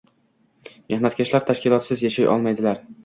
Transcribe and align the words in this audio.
Mehnatkashlar 0.93 1.45
tashkilotsiz 1.49 2.03
yashay 2.07 2.31
olmaydirlar 2.37 2.81